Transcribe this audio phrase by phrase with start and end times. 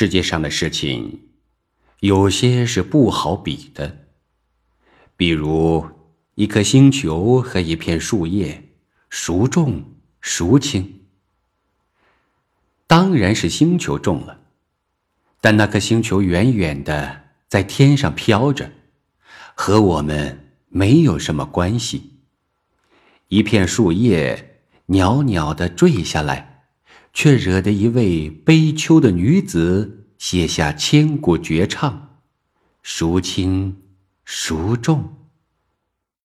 [0.00, 1.28] 世界上的事情，
[1.98, 4.06] 有些是不好比的，
[5.14, 5.86] 比如
[6.36, 8.70] 一颗星球和一片树叶，
[9.10, 9.84] 孰重
[10.22, 11.02] 孰轻？
[12.86, 14.40] 当然是星球重了，
[15.38, 18.72] 但那颗星球远远的在天上飘着，
[19.54, 22.20] 和我们没有什么关系。
[23.28, 26.46] 一片树叶袅袅的坠下来。
[27.12, 32.20] 却惹得一位悲秋的女子写下千古绝唱：
[32.82, 33.80] 孰轻
[34.22, 35.19] 孰重？